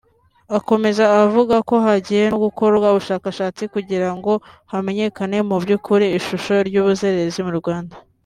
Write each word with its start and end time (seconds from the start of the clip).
Akomeza 0.57 1.03
avuga 1.25 1.55
ko 1.69 1.75
hagiye 1.85 2.23
no 2.31 2.37
gukorwa 2.45 2.87
ubushakashatsi 2.89 3.63
kugira 3.73 4.09
ngo 4.17 4.31
hamenyekane 4.71 5.37
mu 5.49 5.55
by’ukuri 5.63 6.05
ishusho 6.17 6.53
y’ubuzererezi 6.73 7.41
mu 7.47 7.53
Rwanda 7.61 7.95